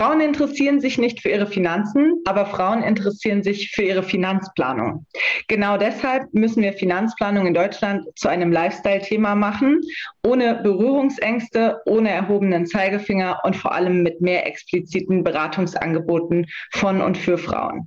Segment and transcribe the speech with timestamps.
[0.00, 5.04] Frauen interessieren sich nicht für ihre Finanzen, aber Frauen interessieren sich für ihre Finanzplanung.
[5.46, 9.78] Genau deshalb müssen wir Finanzplanung in Deutschland zu einem Lifestyle-Thema machen,
[10.26, 17.36] ohne Berührungsängste, ohne erhobenen Zeigefinger und vor allem mit mehr expliziten Beratungsangeboten von und für
[17.36, 17.86] Frauen.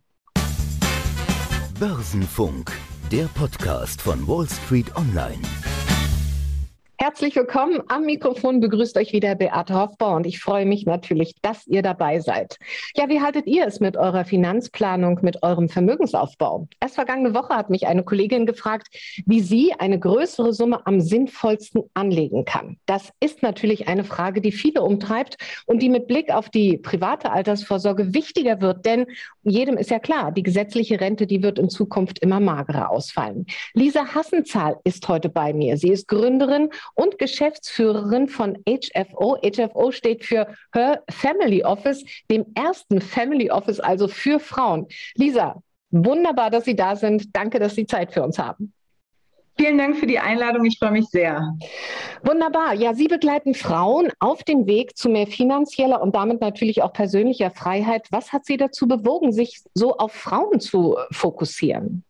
[1.79, 2.71] Börsenfunk,
[3.11, 5.41] der Podcast von Wall Street Online.
[7.03, 7.81] Herzlich willkommen.
[7.89, 12.21] Am Mikrofon begrüßt euch wieder Beate Hoffbau und ich freue mich natürlich, dass ihr dabei
[12.21, 12.55] seid.
[12.95, 16.69] Ja, wie haltet ihr es mit eurer Finanzplanung, mit eurem Vermögensaufbau?
[16.79, 18.87] Erst vergangene Woche hat mich eine Kollegin gefragt,
[19.25, 22.77] wie sie eine größere Summe am sinnvollsten anlegen kann.
[22.85, 25.35] Das ist natürlich eine Frage, die viele umtreibt
[25.65, 29.07] und die mit Blick auf die private Altersvorsorge wichtiger wird, denn
[29.43, 33.45] jedem ist ja klar, die gesetzliche Rente, die wird in Zukunft immer magerer ausfallen.
[33.73, 35.77] Lisa Hassenzahl ist heute bei mir.
[35.77, 39.37] Sie ist Gründerin und Geschäftsführerin von HFO.
[39.43, 44.87] HFO steht für Her Family Office, dem ersten Family Office, also für Frauen.
[45.15, 47.35] Lisa, wunderbar, dass Sie da sind.
[47.35, 48.73] Danke, dass Sie Zeit für uns haben.
[49.57, 50.65] Vielen Dank für die Einladung.
[50.65, 51.55] Ich freue mich sehr.
[52.23, 52.73] Wunderbar.
[52.73, 57.51] Ja, Sie begleiten Frauen auf dem Weg zu mehr finanzieller und damit natürlich auch persönlicher
[57.51, 58.07] Freiheit.
[58.09, 62.03] Was hat Sie dazu bewogen, sich so auf Frauen zu fokussieren?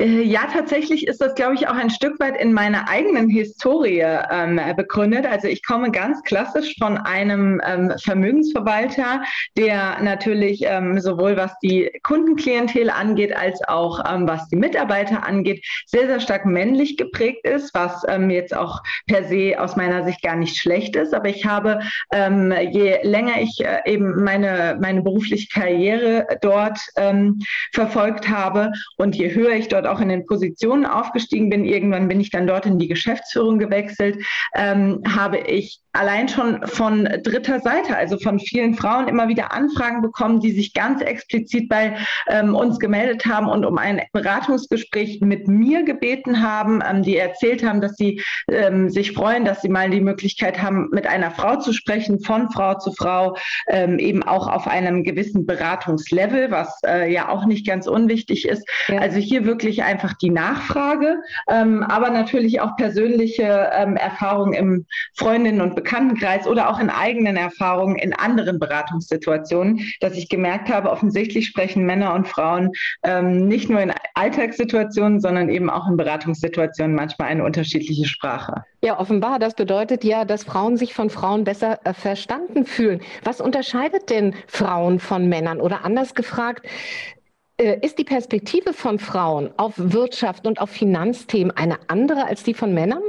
[0.00, 4.00] Äh, ja, tatsächlich ist das, glaube ich, auch ein Stück weit in meiner eigenen Historie
[4.00, 5.26] ähm, begründet.
[5.26, 9.22] Also ich komme ganz klassisch von einem ähm, Vermögensverwalter,
[9.56, 15.64] der natürlich ähm, sowohl was die Kundenklientel angeht, als auch ähm, was die Mitarbeiter angeht,
[15.86, 20.22] sehr, sehr stark männlich geprägt ist, was ähm, jetzt auch per se aus meiner Sicht
[20.22, 21.12] gar nicht schlecht ist.
[21.12, 21.80] Aber ich habe,
[22.12, 26.78] ähm, je länger ich äh, eben meine, meine berufliche Karriere dort
[27.72, 31.64] verfolgt habe und je höher ich dort auch in den Positionen aufgestiegen bin.
[31.64, 34.24] Irgendwann bin ich dann dort in die Geschäftsführung gewechselt,
[34.54, 40.02] ähm, habe ich allein schon von dritter Seite, also von vielen Frauen, immer wieder Anfragen
[40.02, 41.96] bekommen, die sich ganz explizit bei
[42.28, 47.64] ähm, uns gemeldet haben und um ein Beratungsgespräch mit mir gebeten haben, ähm, die erzählt
[47.64, 51.56] haben, dass sie ähm, sich freuen, dass sie mal die Möglichkeit haben, mit einer Frau
[51.56, 53.36] zu sprechen, von Frau zu Frau,
[53.68, 58.68] ähm, eben auch auf einem gewissen Beratungslevel, was äh, ja auch nicht ganz unwichtig ist.
[58.88, 58.98] Ja.
[58.98, 61.16] Also hier wirklich einfach die Nachfrage,
[61.48, 67.36] ähm, aber natürlich auch persönliche ähm, Erfahrungen im Freundinnen- und Bekanntenkreis oder auch in eigenen
[67.36, 73.70] Erfahrungen in anderen Beratungssituationen, dass ich gemerkt habe, offensichtlich sprechen Männer und Frauen ähm, nicht
[73.70, 78.64] nur in Alltagssituationen, sondern eben auch in Beratungssituationen manchmal eine unterschiedliche Sprache.
[78.82, 79.38] Ja, offenbar.
[79.38, 83.00] Das bedeutet ja, dass Frauen sich von Frauen besser äh, verstanden fühlen.
[83.24, 85.60] Was unterscheidet denn Frauen von Männern?
[85.60, 86.66] Oder anders gefragt,
[87.56, 92.54] äh, ist die Perspektive von Frauen auf Wirtschaft und auf Finanzthemen eine andere als die
[92.54, 93.02] von Männern?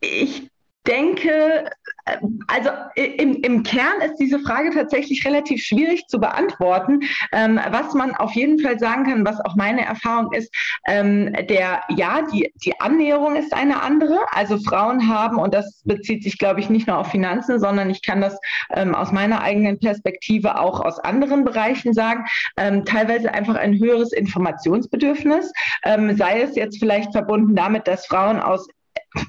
[0.00, 0.51] Ich
[0.86, 1.70] denke,
[2.04, 2.16] äh,
[2.48, 7.00] also im, im Kern ist diese Frage tatsächlich relativ schwierig zu beantworten.
[7.32, 10.52] Ähm, was man auf jeden Fall sagen kann, was auch meine Erfahrung ist,
[10.86, 14.18] ähm, der, ja, die, die Annäherung ist eine andere.
[14.30, 18.02] Also Frauen haben, und das bezieht sich, glaube ich, nicht nur auf Finanzen, sondern ich
[18.02, 18.38] kann das
[18.70, 22.24] ähm, aus meiner eigenen Perspektive auch aus anderen Bereichen sagen,
[22.56, 25.52] ähm, teilweise einfach ein höheres Informationsbedürfnis,
[25.84, 28.66] ähm, sei es jetzt vielleicht verbunden damit, dass Frauen aus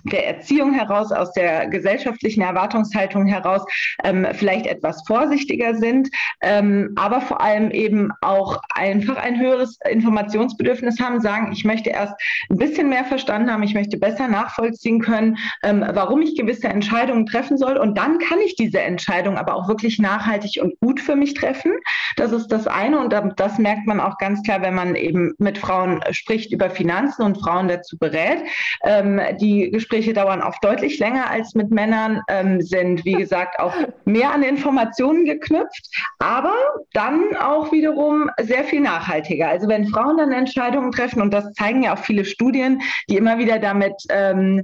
[0.03, 3.63] der Erziehung heraus, aus der gesellschaftlichen Erwartungshaltung heraus
[4.03, 6.09] ähm, vielleicht etwas vorsichtiger sind,
[6.41, 12.13] ähm, aber vor allem eben auch einfach ein höheres Informationsbedürfnis haben, sagen, ich möchte erst
[12.49, 17.25] ein bisschen mehr verstanden haben, ich möchte besser nachvollziehen können, ähm, warum ich gewisse Entscheidungen
[17.25, 21.15] treffen soll und dann kann ich diese Entscheidung aber auch wirklich nachhaltig und gut für
[21.15, 21.73] mich treffen.
[22.15, 25.57] Das ist das eine und das merkt man auch ganz klar, wenn man eben mit
[25.57, 28.39] Frauen spricht über Finanzen und Frauen dazu berät.
[28.83, 33.73] Ähm, die Gespräche dauern oft deutlich länger als mit Männern, ähm, sind, wie gesagt, auch
[34.05, 35.89] mehr an Informationen geknüpft,
[36.19, 36.53] aber
[36.93, 39.49] dann auch wiederum sehr viel nachhaltiger.
[39.49, 43.39] Also wenn Frauen dann Entscheidungen treffen, und das zeigen ja auch viele Studien, die immer
[43.39, 44.63] wieder damit, ähm,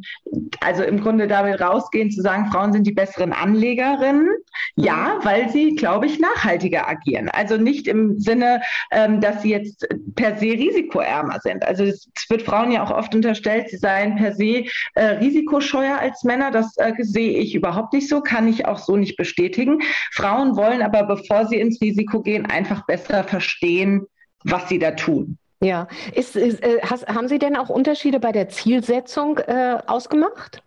[0.62, 4.30] also im Grunde damit rausgehen, zu sagen, Frauen sind die besseren Anlegerinnen.
[4.76, 7.29] Ja, weil sie, glaube ich, nachhaltiger agieren.
[7.29, 11.66] Also nicht im Sinne, ähm, dass sie jetzt per se risikoärmer sind.
[11.66, 14.66] Also es wird Frauen ja auch oft unterstellt, sie seien per se
[14.99, 16.51] äh, risikoscheuer als Männer.
[16.51, 19.81] Das äh, sehe ich überhaupt nicht so, kann ich auch so nicht bestätigen.
[20.11, 24.05] Frauen wollen aber, bevor sie ins Risiko gehen, einfach besser verstehen,
[24.43, 25.37] was sie da tun.
[25.61, 30.63] Ja, ist, ist, äh, has, haben Sie denn auch Unterschiede bei der Zielsetzung äh, ausgemacht?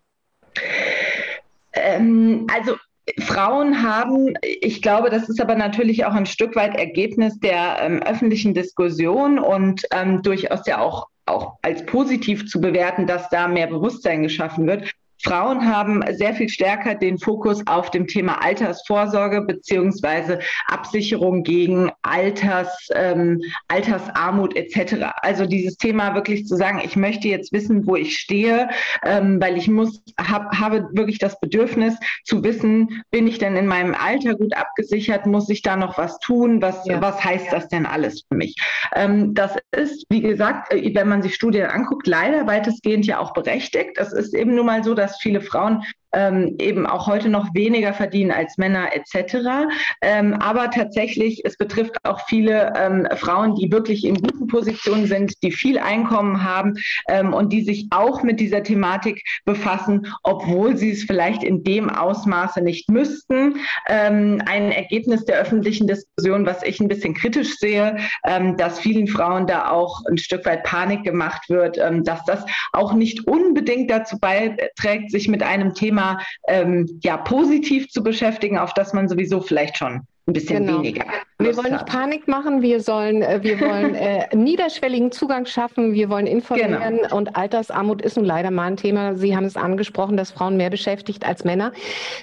[1.73, 2.75] Ähm, also
[3.19, 8.01] Frauen haben, ich glaube, das ist aber natürlich auch ein Stück weit Ergebnis der ähm,
[8.01, 13.67] öffentlichen Diskussion und ähm, durchaus ja auch auch als positiv zu bewerten, dass da mehr
[13.67, 14.91] Bewusstsein geschaffen wird.
[15.23, 22.89] Frauen haben sehr viel stärker den Fokus auf dem Thema Altersvorsorge beziehungsweise Absicherung gegen Alters,
[22.93, 25.13] ähm, Altersarmut etc.
[25.21, 28.69] Also dieses Thema wirklich zu sagen, ich möchte jetzt wissen, wo ich stehe,
[29.05, 33.67] ähm, weil ich muss, hab, habe wirklich das Bedürfnis zu wissen, bin ich denn in
[33.67, 37.01] meinem Alter gut abgesichert, muss ich da noch was tun, was, ja.
[37.01, 38.55] was heißt das denn alles für mich?
[38.95, 43.33] Ähm, das ist, wie gesagt, äh, wenn man sich Studien anguckt, leider weitestgehend ja auch
[43.33, 43.97] berechtigt.
[43.97, 45.83] Es ist eben nun mal so, dass viele Frauen
[46.13, 49.67] ähm, eben auch heute noch weniger verdienen als Männer etc.
[50.01, 55.41] Ähm, aber tatsächlich, es betrifft auch viele ähm, Frauen, die wirklich in guten Positionen sind,
[55.43, 56.75] die viel Einkommen haben
[57.07, 61.89] ähm, und die sich auch mit dieser Thematik befassen, obwohl sie es vielleicht in dem
[61.89, 63.55] Ausmaße nicht müssten.
[63.87, 69.07] Ähm, ein Ergebnis der öffentlichen Diskussion, was ich ein bisschen kritisch sehe, ähm, dass vielen
[69.07, 74.19] Frauen da auch ein Stück weit Panik gemacht wird, dass das auch nicht unbedingt dazu
[74.19, 79.41] beiträgt, sich mit einem Thema Thema ähm, ja positiv zu beschäftigen, auf das man sowieso
[79.41, 80.79] vielleicht schon ein bisschen genau.
[80.79, 81.03] weniger.
[81.37, 86.09] Wir wollen nicht Panik machen, wir sollen, äh, wir wollen äh, niederschwelligen Zugang schaffen, wir
[86.09, 87.17] wollen informieren genau.
[87.17, 89.15] und Altersarmut ist nun leider mal ein Thema.
[89.15, 91.73] Sie haben es angesprochen, dass Frauen mehr beschäftigt als Männer.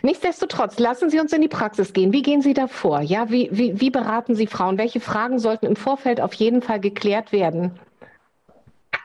[0.02, 2.14] Nichtsdestotrotz, lassen Sie uns in die Praxis gehen.
[2.14, 3.02] Wie gehen Sie da vor?
[3.02, 4.78] Ja, wie, wie, wie beraten Sie Frauen?
[4.78, 7.72] Welche Fragen sollten im Vorfeld auf jeden Fall geklärt werden?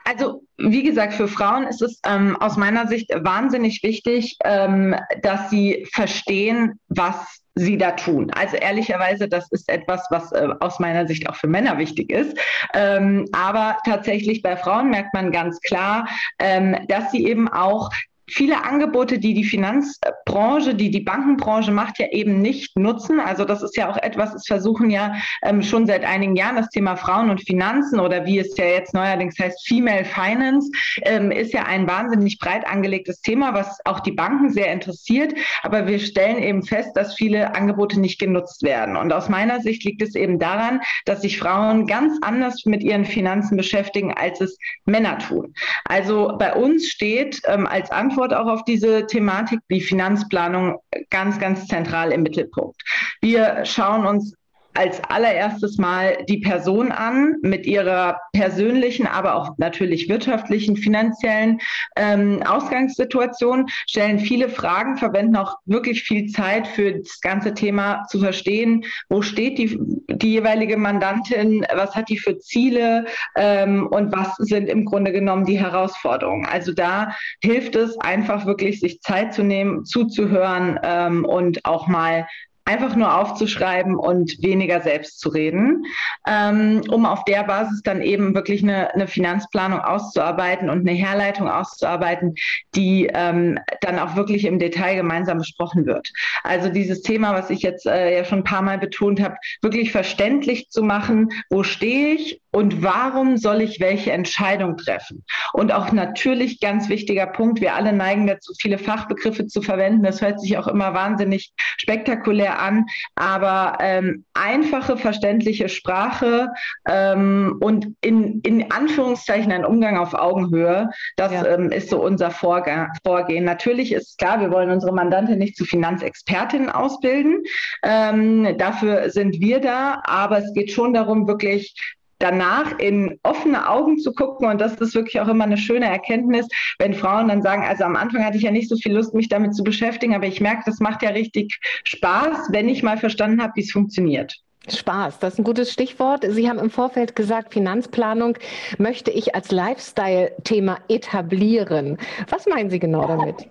[0.06, 5.50] Also wie gesagt, für Frauen ist es ähm, aus meiner Sicht wahnsinnig wichtig, ähm, dass
[5.50, 8.30] sie verstehen, was sie da tun.
[8.30, 12.38] Also ehrlicherweise, das ist etwas, was äh, aus meiner Sicht auch für Männer wichtig ist.
[12.72, 16.06] Ähm, aber tatsächlich bei Frauen merkt man ganz klar,
[16.38, 17.90] ähm, dass sie eben auch
[18.28, 23.20] viele Angebote, die die Finanzbranche, die die Bankenbranche macht, ja eben nicht nutzen.
[23.20, 26.68] Also das ist ja auch etwas, es versuchen ja ähm, schon seit einigen Jahren das
[26.70, 30.70] Thema Frauen und Finanzen oder wie es ja jetzt neuerdings heißt, Female Finance,
[31.02, 35.32] ähm, ist ja ein wahnsinnig breit angelegtes Thema, was auch die Banken sehr interessiert.
[35.62, 38.96] Aber wir stellen eben fest, dass viele Angebote nicht genutzt werden.
[38.96, 43.04] Und aus meiner Sicht liegt es eben daran, dass sich Frauen ganz anders mit ihren
[43.04, 45.54] Finanzen beschäftigen, als es Männer tun.
[45.84, 50.78] Also bei uns steht ähm, als Antwort Antwort auch auf diese Thematik die Finanzplanung
[51.10, 52.80] ganz, ganz zentral im Mittelpunkt.
[53.20, 54.34] Wir schauen uns
[54.76, 61.58] als allererstes mal die Person an mit ihrer persönlichen, aber auch natürlich wirtschaftlichen, finanziellen
[61.96, 68.20] ähm, Ausgangssituation, stellen viele Fragen, verwenden auch wirklich viel Zeit für das ganze Thema zu
[68.20, 69.78] verstehen, wo steht die,
[70.08, 73.06] die jeweilige Mandantin, was hat die für Ziele
[73.36, 76.46] ähm, und was sind im Grunde genommen die Herausforderungen.
[76.46, 82.26] Also da hilft es einfach wirklich, sich Zeit zu nehmen, zuzuhören ähm, und auch mal
[82.66, 85.84] einfach nur aufzuschreiben und weniger selbst zu reden,
[86.26, 91.48] ähm, um auf der Basis dann eben wirklich eine, eine, Finanzplanung auszuarbeiten und eine Herleitung
[91.48, 92.34] auszuarbeiten,
[92.74, 96.10] die ähm, dann auch wirklich im Detail gemeinsam besprochen wird.
[96.42, 99.92] Also dieses Thema, was ich jetzt äh, ja schon ein paar Mal betont habe, wirklich
[99.92, 105.24] verständlich zu machen, wo stehe ich und warum soll ich welche Entscheidung treffen?
[105.52, 110.02] Und auch natürlich ganz wichtiger Punkt, wir alle neigen dazu, viele Fachbegriffe zu verwenden.
[110.02, 116.48] Das hört sich auch immer wahnsinnig spektakulär an, aber ähm, einfache, verständliche Sprache
[116.88, 121.46] ähm, und in, in Anführungszeichen ein Umgang auf Augenhöhe, das ja.
[121.46, 123.44] ähm, ist so unser Vorge Vorgehen.
[123.44, 127.42] Natürlich ist klar, wir wollen unsere Mandantin nicht zu Finanzexpertinnen ausbilden.
[127.82, 131.74] Ähm, dafür sind wir da, aber es geht schon darum, wirklich
[132.18, 134.48] danach in offene Augen zu gucken.
[134.48, 136.46] Und das ist wirklich auch immer eine schöne Erkenntnis,
[136.78, 139.28] wenn Frauen dann sagen, also am Anfang hatte ich ja nicht so viel Lust, mich
[139.28, 143.42] damit zu beschäftigen, aber ich merke, das macht ja richtig Spaß, wenn ich mal verstanden
[143.42, 144.40] habe, wie es funktioniert.
[144.68, 146.24] Spaß, das ist ein gutes Stichwort.
[146.28, 148.36] Sie haben im Vorfeld gesagt, Finanzplanung
[148.78, 151.98] möchte ich als Lifestyle-Thema etablieren.
[152.28, 153.48] Was meinen Sie genau damit?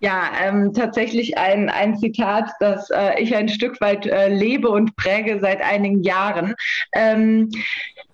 [0.00, 4.94] Ja, ähm, tatsächlich ein, ein Zitat, das äh, ich ein Stück weit äh, lebe und
[4.96, 6.54] präge seit einigen Jahren.
[6.94, 7.50] Ähm,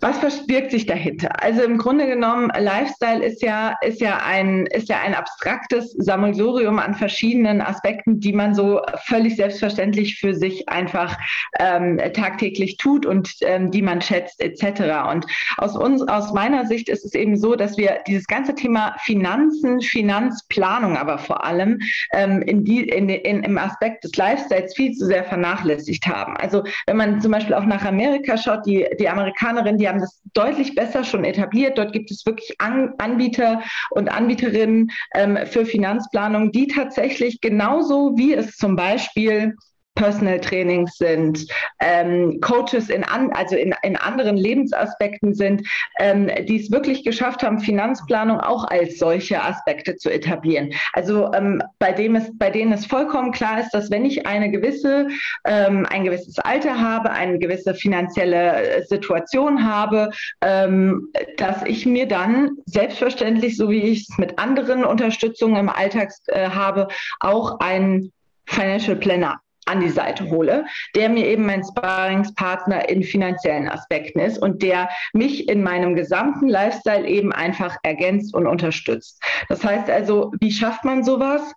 [0.03, 1.43] was verbirgt sich dahinter?
[1.43, 6.81] Also im Grunde genommen, Lifestyle ist ja, ist ja ein, ist ja ein abstraktes Sammelsurium
[6.81, 11.17] an verschiedenen Aspekten, die man so völlig selbstverständlich für sich einfach
[11.61, 15.09] ähm, tagtäglich tut und ähm, die man schätzt, etc.
[15.09, 18.97] Und aus uns, aus meiner Sicht ist es eben so, dass wir dieses ganze Thema
[19.05, 21.72] Finanzen, Finanzplanung aber vor allem
[22.13, 26.37] ähm, in die, in, in, im Aspekt des Lifestyles viel zu sehr vernachlässigt haben.
[26.37, 30.21] Also wenn man zum Beispiel auch nach Amerika schaut, die, die Amerikanerin, die haben das
[30.35, 31.79] deutlich besser schon etabliert.
[31.79, 38.35] Dort gibt es wirklich An Anbieter und Anbieterinnen ähm, für Finanzplanung, die tatsächlich genauso wie
[38.35, 39.55] es zum Beispiel
[39.95, 41.47] Personal Trainings sind,
[41.81, 45.67] ähm, Coaches in, an, also in, in anderen Lebensaspekten sind,
[45.99, 50.73] ähm, die es wirklich geschafft haben, Finanzplanung auch als solche Aspekte zu etablieren.
[50.95, 54.51] Also ähm, bei, dem es, bei denen es vollkommen klar ist, dass wenn ich eine
[54.51, 55.09] gewisse,
[55.45, 62.09] ähm, ein gewisses Alter habe, eine gewisse finanzielle äh, Situation habe, ähm, dass ich mir
[62.09, 66.89] dann selbstverständlich, so wie ich es mit anderen Unterstützungen im Alltag äh, habe,
[67.21, 68.13] auch einen
[68.47, 74.39] Financial Planner an die Seite hole, der mir eben mein Sparringspartner in finanziellen Aspekten ist
[74.39, 79.23] und der mich in meinem gesamten Lifestyle eben einfach ergänzt und unterstützt.
[79.49, 81.55] Das heißt also, wie schafft man sowas?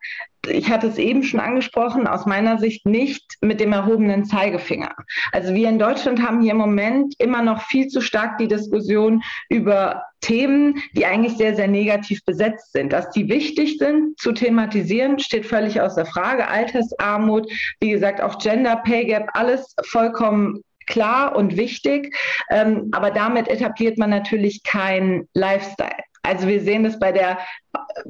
[0.47, 4.91] Ich hatte es eben schon angesprochen, aus meiner Sicht nicht mit dem erhobenen Zeigefinger.
[5.31, 9.21] Also wir in Deutschland haben hier im Moment immer noch viel zu stark die Diskussion
[9.49, 12.91] über Themen, die eigentlich sehr, sehr negativ besetzt sind.
[12.93, 16.47] Dass die wichtig sind zu thematisieren, steht völlig außer Frage.
[16.47, 22.15] Altersarmut, wie gesagt, auch Gender Pay Gap, alles vollkommen klar und wichtig.
[22.49, 26.03] Ähm, aber damit etabliert man natürlich kein Lifestyle.
[26.25, 27.37] Also wir sehen das bei der,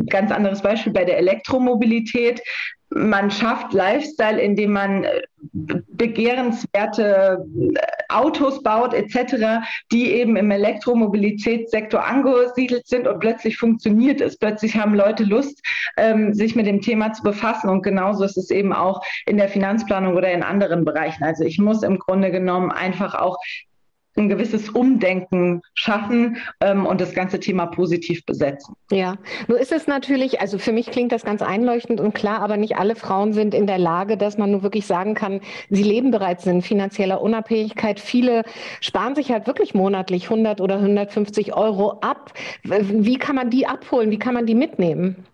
[0.09, 2.41] ganz anderes Beispiel, bei der Elektromobilität.
[2.89, 7.43] Man schafft Lifestyle, indem man äh, begehrenswerte
[7.73, 7.79] äh,
[8.09, 14.37] Autos baut etc., die eben im Elektromobilitätssektor angesiedelt sind und plötzlich funktioniert es.
[14.37, 15.61] Plötzlich haben Leute Lust,
[15.97, 19.49] ähm, sich mit dem Thema zu befassen und genauso ist es eben auch in der
[19.49, 21.23] Finanzplanung oder in anderen Bereichen.
[21.23, 23.37] Also ich muss im Grunde genommen einfach auch
[24.17, 28.75] ein gewisses Umdenken schaffen ähm, und das ganze Thema positiv besetzen.
[28.91, 29.15] Ja,
[29.47, 32.77] nur ist es natürlich, also für mich klingt das ganz einleuchtend und klar, aber nicht
[32.77, 36.45] alle Frauen sind in der Lage, dass man nur wirklich sagen kann, sie leben bereits
[36.45, 37.99] in finanzieller Unabhängigkeit.
[37.99, 38.43] Viele
[38.81, 42.33] sparen sich halt wirklich monatlich 100 oder 150 Euro ab.
[42.63, 44.11] Wie kann man die abholen?
[44.11, 45.25] Wie kann man die mitnehmen?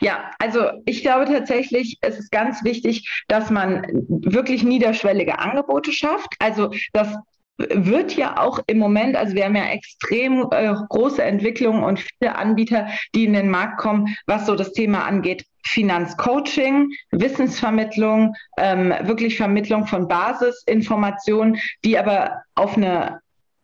[0.00, 6.34] Ja, also ich glaube tatsächlich, es ist ganz wichtig, dass man wirklich niederschwellige Angebote schafft.
[6.38, 7.16] Also, dass
[7.58, 12.36] wird ja auch im Moment, also wir haben ja extrem äh, große Entwicklungen und viele
[12.36, 15.44] Anbieter, die in den Markt kommen, was so das Thema angeht.
[15.66, 23.20] Finanzcoaching, Wissensvermittlung, ähm, wirklich Vermittlung von Basisinformationen, die aber auf eine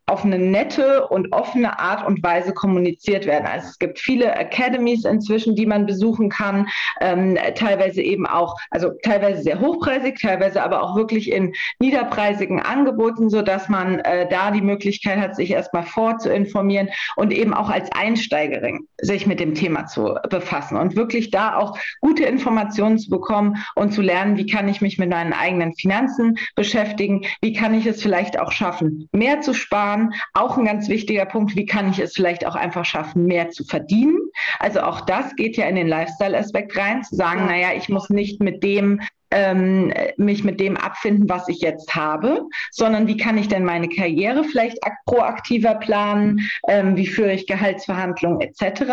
[0.06, 3.46] auf eine nette und offene Art und Weise kommuniziert werden.
[3.46, 6.68] Also es gibt viele Academies inzwischen, die man besuchen kann,
[7.00, 13.30] ähm, teilweise eben auch, also teilweise sehr hochpreisig, teilweise aber auch wirklich in niederpreisigen Angeboten,
[13.30, 17.90] so dass man äh, da die Möglichkeit hat, sich erstmal vorzuinformieren und eben auch als
[17.92, 23.64] Einsteigerin sich mit dem Thema zu befassen und wirklich da auch gute Informationen zu bekommen
[23.74, 27.86] und zu lernen, wie kann ich mich mit meinen eigenen Finanzen beschäftigen, wie kann ich
[27.86, 30.14] es vielleicht auch schaffen, mehr zu sparen, sparen.
[30.32, 33.64] Auch ein ganz wichtiger Punkt, wie kann ich es vielleicht auch einfach schaffen, mehr zu
[33.64, 34.18] verdienen?
[34.58, 37.46] Also auch das geht ja in den Lifestyle-Aspekt rein, zu sagen, ja.
[37.46, 42.42] naja, ich muss nicht mit dem ähm, mich mit dem abfinden, was ich jetzt habe,
[42.70, 48.40] sondern wie kann ich denn meine Karriere vielleicht proaktiver planen, ähm, wie führe ich Gehaltsverhandlungen
[48.40, 48.84] etc.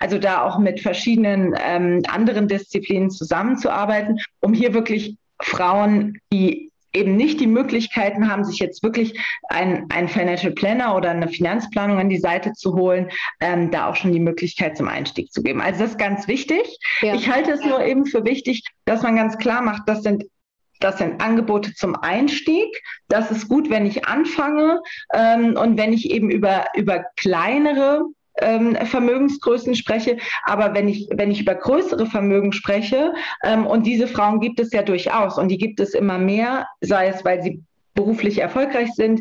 [0.00, 7.16] Also da auch mit verschiedenen ähm, anderen Disziplinen zusammenzuarbeiten, um hier wirklich Frauen, die eben
[7.16, 9.18] nicht die Möglichkeiten haben, sich jetzt wirklich
[9.48, 13.96] ein, ein Financial Planner oder eine Finanzplanung an die Seite zu holen, ähm, da auch
[13.96, 15.60] schon die Möglichkeit zum Einstieg zu geben.
[15.60, 16.78] Also das ist ganz wichtig.
[17.00, 17.14] Ja.
[17.14, 20.24] Ich halte es nur eben für wichtig, dass man ganz klar macht, das sind
[20.80, 22.82] das sind Angebote zum Einstieg.
[23.06, 24.80] Das ist gut, wenn ich anfange
[25.14, 28.02] ähm, und wenn ich eben über, über kleinere
[28.42, 30.18] ähm, Vermögensgrößen spreche.
[30.44, 34.72] Aber wenn ich, wenn ich über größere Vermögen spreche, ähm, und diese Frauen gibt es
[34.72, 37.62] ja durchaus und die gibt es immer mehr, sei es, weil sie
[37.94, 39.20] beruflich erfolgreich sind,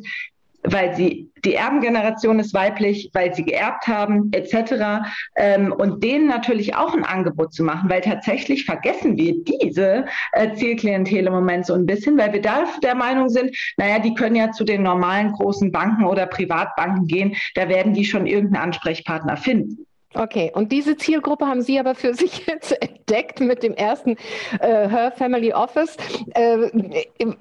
[0.63, 5.03] weil sie die Erbengeneration ist weiblich, weil sie geerbt haben, etc.
[5.35, 10.53] Ähm, und denen natürlich auch ein Angebot zu machen, weil tatsächlich vergessen wir diese äh,
[10.53, 14.35] Zielklientel im Moment so ein bisschen, weil wir da der Meinung sind, naja, die können
[14.35, 19.37] ja zu den normalen großen Banken oder Privatbanken gehen, da werden die schon irgendeinen Ansprechpartner
[19.37, 19.87] finden.
[20.13, 24.17] Okay, und diese Zielgruppe haben Sie aber für sich jetzt entdeckt mit dem ersten
[24.59, 25.95] äh, Her Family Office.
[26.33, 26.69] Äh,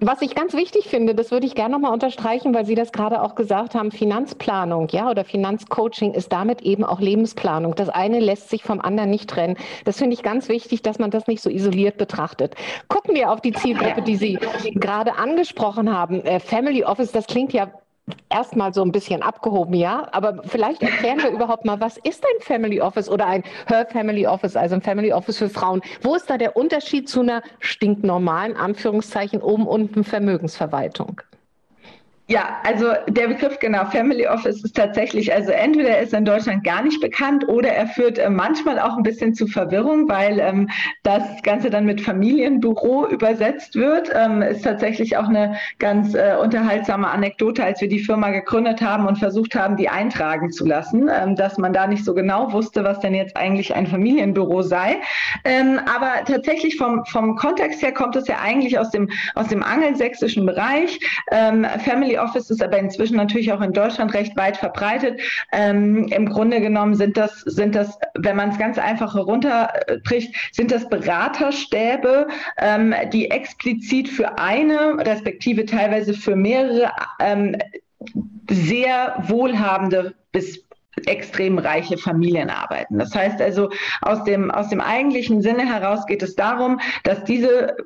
[0.01, 3.23] was ich ganz wichtig finde, das würde ich gerne nochmal unterstreichen, weil Sie das gerade
[3.23, 7.75] auch gesagt haben, Finanzplanung, ja, oder Finanzcoaching ist damit eben auch Lebensplanung.
[7.75, 9.57] Das eine lässt sich vom anderen nicht trennen.
[9.85, 12.55] Das finde ich ganz wichtig, dass man das nicht so isoliert betrachtet.
[12.89, 14.39] Gucken wir auf die Zielgruppe, die Sie
[14.75, 16.25] gerade angesprochen haben.
[16.25, 17.71] Äh, Family Office, das klingt ja
[18.29, 20.09] erstmal so ein bisschen abgehoben, ja.
[20.13, 24.27] Aber vielleicht erklären wir überhaupt mal, was ist ein Family Office oder ein Her Family
[24.27, 25.81] Office, also ein Family Office für Frauen?
[26.03, 31.21] Wo ist da der Unterschied zu einer stinknormalen, Anführungszeichen, oben unten Vermögensverwaltung?
[32.31, 36.81] Ja, also der Begriff genau Family Office ist tatsächlich, also entweder ist in Deutschland gar
[36.81, 40.71] nicht bekannt oder er führt äh, manchmal auch ein bisschen zu Verwirrung, weil ähm,
[41.03, 44.13] das Ganze dann mit Familienbüro übersetzt wird.
[44.15, 49.09] Ähm, ist tatsächlich auch eine ganz äh, unterhaltsame Anekdote, als wir die Firma gegründet haben
[49.09, 52.85] und versucht haben, die eintragen zu lassen, ähm, dass man da nicht so genau wusste,
[52.85, 55.01] was denn jetzt eigentlich ein Familienbüro sei.
[55.45, 59.65] Ähm, aber tatsächlich vom, vom Kontext her kommt es ja eigentlich aus dem, aus dem
[59.65, 61.01] angelsächsischen Bereich.
[61.33, 65.21] Ähm, Family Office ist aber inzwischen natürlich auch in Deutschland recht weit verbreitet.
[65.53, 70.71] Ähm, Im Grunde genommen sind das, sind das, wenn man es ganz einfach herunterbricht, sind
[70.71, 77.57] das Beraterstäbe, ähm, die explizit für eine, respektive teilweise für mehrere ähm,
[78.51, 80.65] sehr wohlhabende bis
[81.07, 82.99] extrem reiche Familien arbeiten.
[82.99, 83.71] Das heißt also,
[84.03, 87.77] aus dem, aus dem eigentlichen Sinne heraus geht es darum, dass diese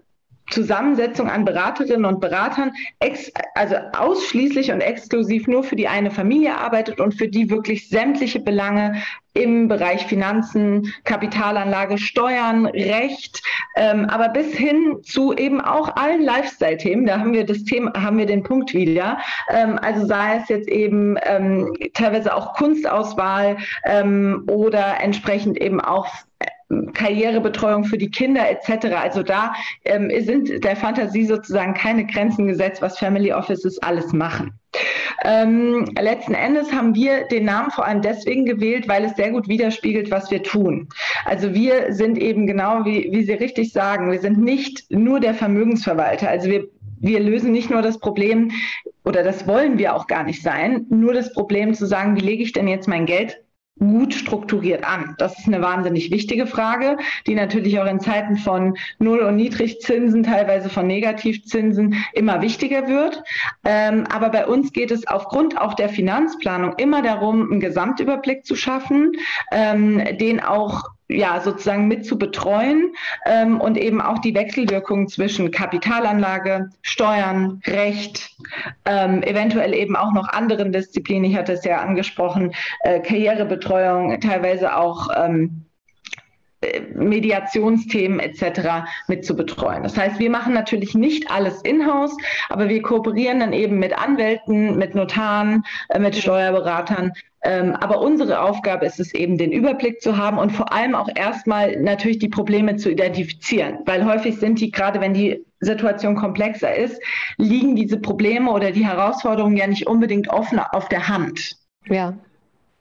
[0.51, 6.57] Zusammensetzung an Beraterinnen und Beratern ex, also ausschließlich und exklusiv nur für die eine Familie
[6.57, 9.03] arbeitet und für die wirklich sämtliche Belange
[9.35, 13.43] im Bereich Finanzen, Kapitalanlage, Steuern, Recht,
[13.77, 17.07] ähm, aber bis hin zu eben auch allen Lifestyle-Themen.
[17.07, 19.19] Da haben wir das Thema, haben wir den Punkt wieder.
[19.51, 26.09] Ähm, also sei es jetzt eben ähm, teilweise auch Kunstauswahl ähm, oder entsprechend eben auch
[26.95, 28.87] Karrierebetreuung für die Kinder etc.
[28.97, 34.59] Also da ähm, sind der Fantasie sozusagen keine Grenzen gesetzt, was Family Offices alles machen.
[35.25, 39.49] Ähm, letzten Endes haben wir den Namen vor allem deswegen gewählt, weil es sehr gut
[39.49, 40.89] widerspiegelt, was wir tun.
[41.25, 45.35] Also wir sind eben genau, wie, wie Sie richtig sagen, wir sind nicht nur der
[45.35, 46.29] Vermögensverwalter.
[46.29, 46.69] Also wir
[47.05, 48.51] wir lösen nicht nur das Problem,
[49.05, 52.43] oder das wollen wir auch gar nicht sein, nur das Problem zu sagen, wie lege
[52.43, 53.44] ich denn jetzt mein Geld
[53.79, 55.15] gut strukturiert an?
[55.19, 60.23] Das ist eine wahnsinnig wichtige Frage, die natürlich auch in Zeiten von Null- und Niedrigzinsen,
[60.23, 63.23] teilweise von Negativzinsen immer wichtiger wird.
[63.65, 68.57] Ähm, aber bei uns geht es aufgrund auch der Finanzplanung immer darum, einen Gesamtüberblick zu
[68.57, 69.13] schaffen,
[69.51, 72.95] ähm, den auch ja, sozusagen mit zu betreuen
[73.27, 78.31] ähm, und eben auch die Wechselwirkung zwischen Kapitalanlage, Steuern, Recht,
[78.87, 84.77] ähm, eventuell eben auch noch anderen Disziplinen, ich hatte es ja angesprochen, äh, Karrierebetreuung, teilweise
[84.77, 85.64] auch ähm, äh,
[86.95, 88.87] Mediationsthemen etc.
[89.09, 89.83] mit zu betreuen.
[89.83, 92.17] Das heißt, wir machen natürlich nicht alles in-house,
[92.49, 97.13] aber wir kooperieren dann eben mit Anwälten, mit Notaren, äh, mit Steuerberatern,
[97.45, 101.09] ähm, aber unsere Aufgabe ist es eben, den Überblick zu haben und vor allem auch
[101.15, 106.75] erstmal natürlich die Probleme zu identifizieren, weil häufig sind die, gerade wenn die Situation komplexer
[106.75, 107.01] ist,
[107.37, 111.57] liegen diese Probleme oder die Herausforderungen ja nicht unbedingt offen auf der Hand.
[111.87, 112.15] Ja.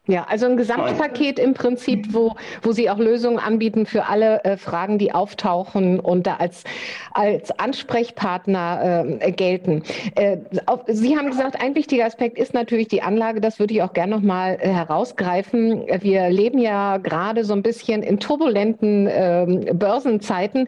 [0.05, 4.57] Ja, also ein Gesamtpaket im Prinzip, wo, wo Sie auch Lösungen anbieten für alle äh,
[4.57, 6.65] Fragen, die auftauchen und da als,
[7.13, 9.83] als Ansprechpartner äh, gelten.
[10.15, 13.39] Äh, auf, Sie haben gesagt, ein wichtiger Aspekt ist natürlich die Anlage.
[13.39, 15.85] Das würde ich auch gerne nochmal äh, herausgreifen.
[16.01, 20.67] Wir leben ja gerade so ein bisschen in turbulenten ähm, Börsenzeiten.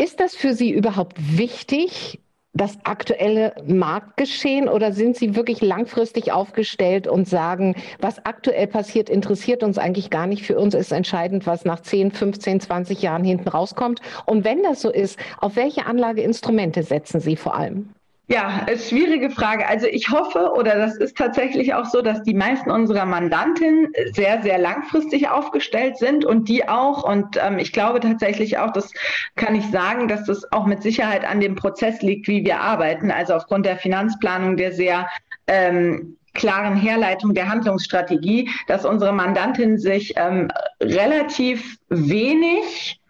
[0.00, 2.20] Ist das für Sie überhaupt wichtig,
[2.54, 9.62] das aktuelle Marktgeschehen oder sind Sie wirklich langfristig aufgestellt und sagen, was aktuell passiert, interessiert
[9.62, 10.44] uns eigentlich gar nicht.
[10.44, 14.00] Für uns ist entscheidend, was nach 10, 15, 20 Jahren hinten rauskommt.
[14.26, 17.90] Und wenn das so ist, auf welche Anlageinstrumente setzen Sie vor allem?
[18.30, 19.66] Ja, schwierige Frage.
[19.66, 24.42] Also ich hoffe, oder das ist tatsächlich auch so, dass die meisten unserer Mandantinnen sehr,
[24.42, 27.04] sehr langfristig aufgestellt sind und die auch.
[27.04, 28.92] Und ähm, ich glaube tatsächlich auch, das
[29.36, 33.10] kann ich sagen, dass das auch mit Sicherheit an dem Prozess liegt, wie wir arbeiten.
[33.10, 35.08] Also aufgrund der Finanzplanung, der sehr
[35.46, 40.50] ähm, klaren Herleitung der Handlungsstrategie, dass unsere Mandantinnen sich ähm,
[40.82, 43.00] relativ wenig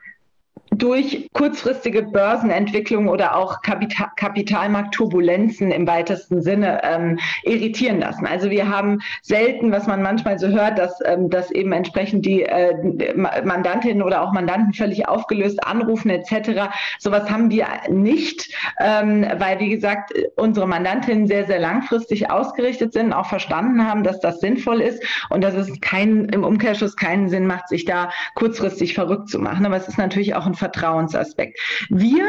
[0.71, 8.27] durch kurzfristige Börsenentwicklung oder auch Kapital Kapitalmarktturbulenzen im weitesten Sinne ähm, irritieren lassen.
[8.27, 12.43] Also wir haben selten, was man manchmal so hört, dass, ähm, dass eben entsprechend die
[12.43, 16.71] äh, Mandantinnen oder auch Mandanten völlig aufgelöst anrufen etc.
[16.99, 23.13] Sowas haben wir nicht, ähm, weil wie gesagt unsere Mandantinnen sehr, sehr langfristig ausgerichtet sind,
[23.13, 27.47] auch verstanden haben, dass das sinnvoll ist und dass es keinen, im Umkehrschluss keinen Sinn
[27.47, 29.67] macht, sich da kurzfristig verrückt zu machen.
[29.67, 31.59] Aber es ist natürlich auch ein Vertrauensaspekt.
[31.89, 32.25] Wir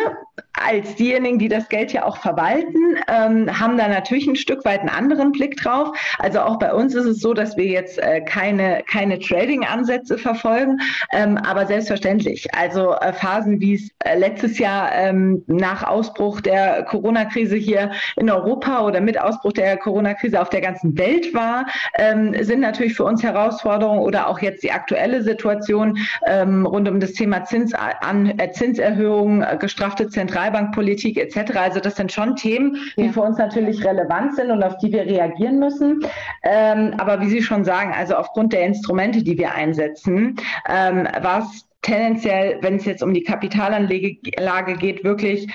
[0.54, 4.82] als diejenigen, die das Geld ja auch verwalten, ähm, haben da natürlich ein Stück weit
[4.82, 5.89] einen anderen Blick drauf.
[6.20, 10.80] Also auch bei uns ist es so, dass wir jetzt äh, keine, keine Trading-Ansätze verfolgen,
[11.12, 12.54] ähm, aber selbstverständlich.
[12.54, 18.30] Also äh, Phasen, wie es äh, letztes Jahr ähm, nach Ausbruch der Corona-Krise hier in
[18.30, 21.65] Europa oder mit Ausbruch der Corona-Krise auf der ganzen Welt war,
[21.98, 27.00] ähm, sind natürlich für uns Herausforderungen oder auch jetzt die aktuelle Situation ähm, rund um
[27.00, 31.55] das Thema Zinsan an äh, Zinserhöhungen, äh, gestraffte Zentralbankpolitik etc.
[31.55, 33.12] Also das sind schon Themen, die ja.
[33.12, 36.05] für uns natürlich relevant sind und auf die wir reagieren müssen.
[36.43, 40.36] Ähm, aber wie Sie schon sagen, also aufgrund der Instrumente, die wir einsetzen,
[40.67, 45.47] ähm, was tendenziell, wenn es jetzt um die Kapitalanlage geht, wirklich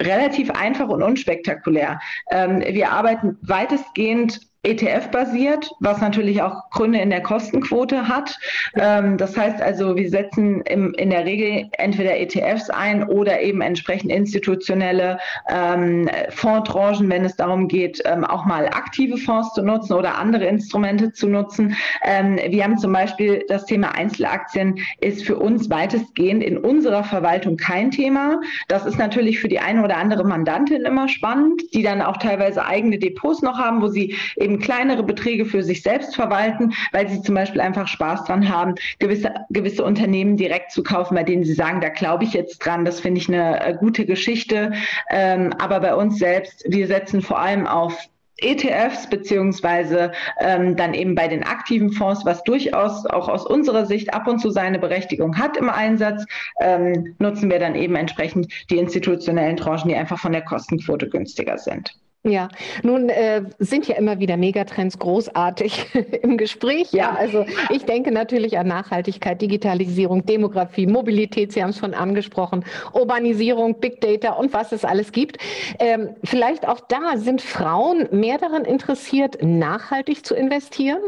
[0.00, 2.00] relativ einfach und unspektakulär.
[2.30, 8.38] Ähm, wir arbeiten weitestgehend ETF-basiert, was natürlich auch Gründe in der Kostenquote hat.
[8.76, 13.60] Ähm, das heißt also, wir setzen im, in der Regel entweder ETFs ein oder eben
[13.60, 19.94] entsprechend institutionelle ähm, Fondstranchen, wenn es darum geht, ähm, auch mal aktive Fonds zu nutzen
[19.94, 21.76] oder andere Instrumente zu nutzen.
[22.04, 27.56] Ähm, wir haben zum Beispiel das Thema Einzelaktien ist für uns weitestgehend in unserer Verwaltung
[27.56, 28.40] kein Thema.
[28.68, 32.64] Das ist natürlich für die eine oder andere Mandantin immer spannend, die dann auch teilweise
[32.64, 37.08] eigene Depots noch haben, wo sie eben eben kleinere Beträge für sich selbst verwalten, weil
[37.08, 41.44] sie zum Beispiel einfach Spaß dran haben, gewisse, gewisse Unternehmen direkt zu kaufen, bei denen
[41.44, 44.72] sie sagen, da glaube ich jetzt dran, das finde ich eine äh, gute Geschichte.
[45.10, 47.96] Ähm, aber bei uns selbst, wir setzen vor allem auf
[48.38, 54.12] ETFs beziehungsweise ähm, dann eben bei den aktiven Fonds, was durchaus auch aus unserer Sicht
[54.12, 56.24] ab und zu seine Berechtigung hat im Einsatz,
[56.60, 61.56] ähm, nutzen wir dann eben entsprechend die institutionellen Tranchen, die einfach von der Kostenquote günstiger
[61.58, 61.94] sind.
[62.24, 62.48] Ja,
[62.84, 65.86] nun äh, sind ja immer wieder Megatrends großartig
[66.22, 66.92] im Gespräch.
[66.92, 72.64] Ja, also ich denke natürlich an Nachhaltigkeit, Digitalisierung, Demografie, Mobilität, Sie haben es schon angesprochen,
[72.92, 75.38] Urbanisierung, Big Data und was es alles gibt.
[75.80, 81.00] Ähm, vielleicht auch da sind Frauen mehr daran interessiert, nachhaltig zu investieren?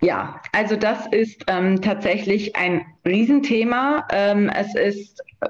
[0.00, 4.08] Ja, also das ist ähm, tatsächlich ein Riesenthema.
[4.10, 5.46] Ähm, es ist äh,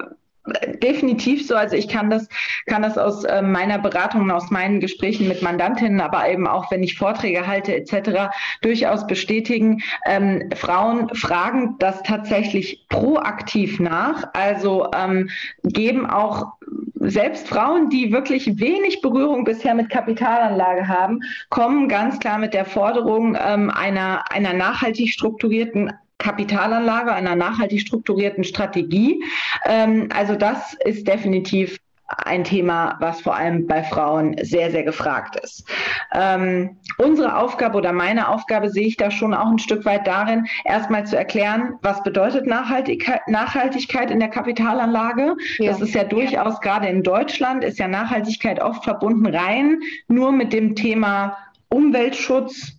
[0.82, 1.54] definitiv so.
[1.54, 2.28] Also ich kann das,
[2.66, 6.82] kann das aus äh, meiner Beratung aus meinen Gesprächen mit Mandantinnen, aber eben auch wenn
[6.82, 8.30] ich Vorträge halte etc.
[8.62, 9.80] durchaus bestätigen.
[10.06, 14.28] Ähm, Frauen fragen das tatsächlich proaktiv nach.
[14.34, 15.30] Also ähm,
[15.62, 16.52] geben auch
[17.00, 22.64] selbst Frauen, die wirklich wenig Berührung bisher mit Kapitalanlage haben, kommen ganz klar mit der
[22.64, 29.22] Forderung ähm, einer, einer nachhaltig strukturierten Kapitalanlage, einer nachhaltig strukturierten Strategie.
[29.64, 31.78] Ähm, also das ist definitiv
[32.08, 35.68] ein Thema, was vor allem bei Frauen sehr, sehr gefragt ist.
[36.14, 40.46] Ähm, unsere Aufgabe oder meine Aufgabe sehe ich da schon auch ein Stück weit darin,
[40.64, 45.36] erstmal zu erklären, was bedeutet Nachhaltigkeit, Nachhaltigkeit in der Kapitalanlage.
[45.58, 45.70] Ja.
[45.70, 46.60] Das ist ja durchaus ja.
[46.60, 51.36] gerade in Deutschland, ist ja Nachhaltigkeit oft verbunden rein nur mit dem Thema
[51.68, 52.72] Umweltschutz,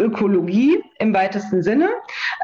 [0.00, 1.88] Ökologie im weitesten Sinne,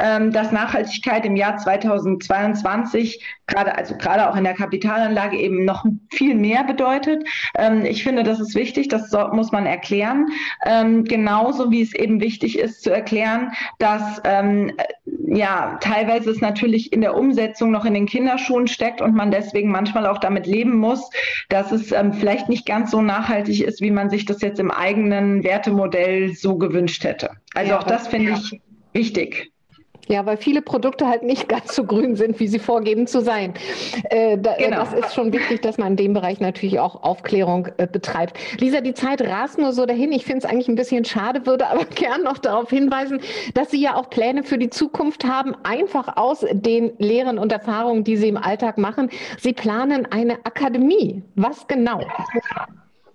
[0.01, 5.85] ähm, dass Nachhaltigkeit im Jahr 2022 gerade also gerade auch in der Kapitalanlage eben noch
[6.11, 7.25] viel mehr bedeutet.
[7.57, 10.27] Ähm, ich finde, das ist wichtig, das so, muss man erklären.
[10.64, 14.73] Ähm, genauso wie es eben wichtig ist zu erklären, dass ähm,
[15.27, 19.71] ja teilweise es natürlich in der Umsetzung noch in den Kinderschuhen steckt und man deswegen
[19.71, 21.11] manchmal auch damit leben muss,
[21.49, 24.71] dass es ähm, vielleicht nicht ganz so nachhaltig ist, wie man sich das jetzt im
[24.71, 27.31] eigenen Wertemodell so gewünscht hätte.
[27.55, 28.61] Also ja, auch das finde ich
[28.93, 29.53] wichtig.
[30.09, 33.55] Ja, weil viele Produkte halt nicht ganz so grün sind, wie sie vorgeben zu sein.
[34.11, 34.79] Äh, da, äh, genau.
[34.79, 38.38] Das ist schon wichtig, dass man in dem Bereich natürlich auch Aufklärung äh, betreibt.
[38.61, 40.12] Lisa, die Zeit rast nur so dahin.
[40.12, 43.21] Ich finde es eigentlich ein bisschen schade, würde aber gern noch darauf hinweisen,
[43.55, 48.05] dass Sie ja auch Pläne für die Zukunft haben, einfach aus den Lehren und Erfahrungen,
[48.05, 49.11] die Sie im Alltag machen.
[49.38, 51.23] Sie planen eine Akademie.
[51.35, 52.01] Was genau?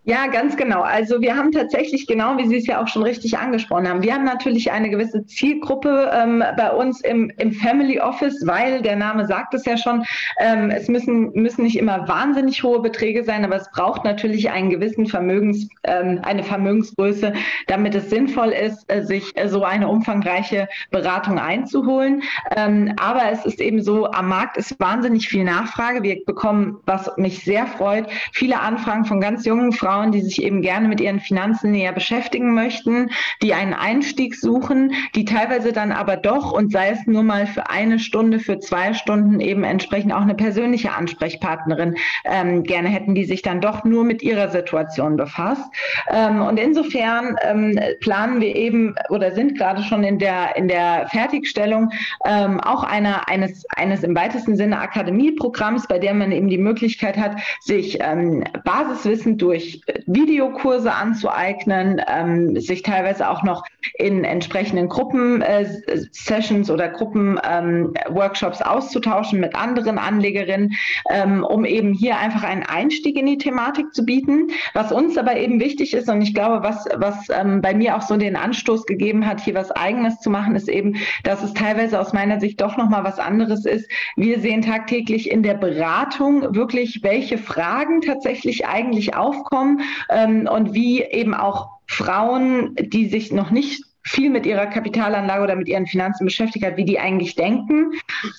[0.05, 0.81] Ja, ganz genau.
[0.81, 4.13] Also wir haben tatsächlich, genau wie Sie es ja auch schon richtig angesprochen haben, wir
[4.13, 9.27] haben natürlich eine gewisse Zielgruppe ähm, bei uns im, im Family Office, weil der Name
[9.27, 10.05] sagt es ja schon,
[10.39, 14.69] ähm, es müssen, müssen nicht immer wahnsinnig hohe Beträge sein, aber es braucht natürlich einen
[14.69, 17.33] gewissen Vermögens, ähm, eine Vermögensgröße,
[17.67, 22.23] damit es sinnvoll ist, äh, sich äh, so eine umfangreiche Beratung einzuholen.
[22.55, 26.03] Ähm, aber es ist eben so, am Markt ist wahnsinnig viel Nachfrage.
[26.03, 30.41] Wir bekommen, was mich sehr freut, viele Anfragen von ganz jungen Frauen, Frauen, die sich
[30.41, 33.09] eben gerne mit ihren Finanzen näher beschäftigen möchten,
[33.41, 37.69] die einen Einstieg suchen, die teilweise dann aber doch und sei es nur mal für
[37.69, 43.25] eine Stunde, für zwei Stunden eben entsprechend auch eine persönliche Ansprechpartnerin ähm, gerne hätten, die
[43.25, 45.69] sich dann doch nur mit ihrer Situation befasst.
[46.09, 51.09] Ähm, und insofern ähm, planen wir eben oder sind gerade schon in der, in der
[51.09, 51.91] Fertigstellung
[52.25, 57.17] ähm, auch einer, eines, eines im weitesten Sinne Akademieprogramms, bei der man eben die Möglichkeit
[57.17, 63.63] hat, sich ähm, Basiswissen durch Videokurse anzueignen, ähm, sich teilweise auch noch
[63.97, 70.73] in entsprechenden Gruppen-Sessions äh, oder Gruppen-Workshops ähm, auszutauschen mit anderen Anlegerinnen,
[71.09, 74.49] ähm, um eben hier einfach einen Einstieg in die Thematik zu bieten.
[74.73, 78.01] Was uns aber eben wichtig ist und ich glaube, was, was ähm, bei mir auch
[78.01, 81.99] so den Anstoß gegeben hat, hier was Eigenes zu machen, ist eben, dass es teilweise
[81.99, 83.89] aus meiner Sicht doch nochmal was anderes ist.
[84.15, 89.68] Wir sehen tagtäglich in der Beratung wirklich, welche Fragen tatsächlich eigentlich aufkommen
[90.09, 95.55] ähm, und wie eben auch Frauen, die sich noch nicht viel mit ihrer Kapitalanlage oder
[95.55, 97.91] mit ihren Finanzen beschäftigt hat, wie die eigentlich denken.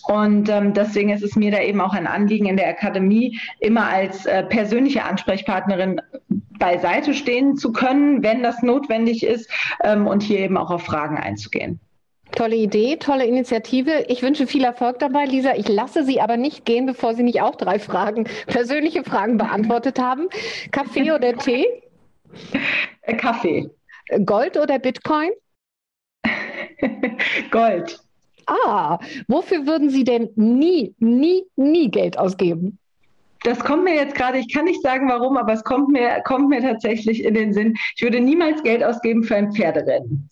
[0.05, 3.87] Und ähm, deswegen ist es mir da eben auch ein Anliegen in der Akademie, immer
[3.87, 6.01] als äh, persönliche Ansprechpartnerin
[6.59, 9.51] beiseite stehen zu können, wenn das notwendig ist
[9.85, 11.81] ähm, und hier eben auch auf Fragen einzugehen.
[12.33, 14.05] Tolle Idee, tolle Initiative.
[14.09, 15.55] Ich wünsche viel Erfolg dabei, Lisa.
[15.57, 19.99] Ich lasse Sie aber nicht gehen, bevor Sie nicht auch drei Fragen, persönliche Fragen beantwortet
[19.99, 20.29] haben.
[20.71, 21.67] Kaffee oder Tee?
[23.03, 23.71] Äh, Kaffee.
[24.25, 25.31] Gold oder Bitcoin?
[27.51, 28.01] Gold.
[28.47, 32.80] Ah, wofür würden Sie denn nie, nie, nie Geld ausgeben?
[33.43, 36.49] Das kommt mir jetzt gerade, ich kann nicht sagen warum, aber es kommt mir, kommt
[36.49, 40.31] mir tatsächlich in den Sinn, ich würde niemals Geld ausgeben für ein Pferderennen.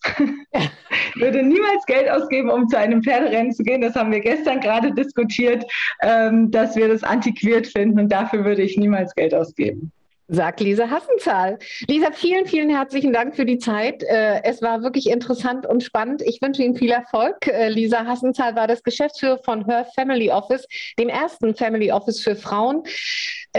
[0.55, 3.81] ich würde niemals Geld ausgeben, um zu einem Pferderennen zu gehen.
[3.81, 5.65] Das haben wir gestern gerade diskutiert,
[6.03, 9.93] ähm, dass wir das antiquiert finden und dafür würde ich niemals Geld ausgeben
[10.29, 11.59] sagt Lisa Hassenzahl.
[11.89, 14.03] Lisa, vielen, vielen herzlichen Dank für die Zeit.
[14.03, 16.23] Äh, es war wirklich interessant und spannend.
[16.23, 17.47] Ich wünsche Ihnen viel Erfolg.
[17.47, 20.67] Äh, Lisa Hassenzahl war das Geschäftsführer von Her Family Office,
[20.99, 22.83] dem ersten Family Office für Frauen.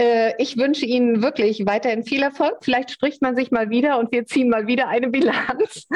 [0.00, 2.58] Äh, ich wünsche Ihnen wirklich weiterhin viel Erfolg.
[2.62, 5.86] Vielleicht spricht man sich mal wieder und wir ziehen mal wieder eine Bilanz.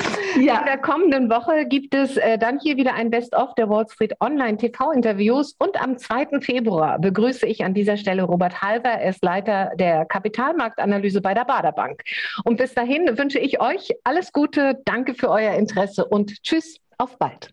[0.41, 0.59] Ja.
[0.59, 4.57] In der kommenden Woche gibt es dann hier wieder ein Best-of der Wall Street Online
[4.57, 6.41] TV-Interviews und am 2.
[6.41, 11.35] Februar begrüße ich an dieser Stelle Robert Halver, er ist Leiter der Kapitalmarkt Kapitalmarktanalyse bei
[11.35, 12.03] der Baderbank.
[12.45, 17.19] Und bis dahin wünsche ich euch alles Gute, danke für euer Interesse und tschüss, auf
[17.19, 17.51] bald.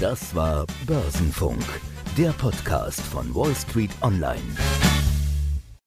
[0.00, 1.62] Das war Börsenfunk,
[2.18, 4.93] der Podcast von Wall Street Online.